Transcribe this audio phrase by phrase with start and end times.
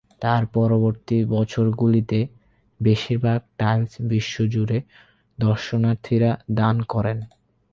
[0.21, 2.19] তবে পরবর্তী বছরগুলিতে,
[2.79, 4.77] বেশিরভাগ টাইলস বিশ্ব জুড়ে
[5.39, 7.17] দর্শনার্থীরা দান করেন।